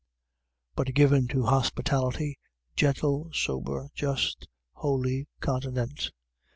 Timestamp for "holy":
4.73-5.27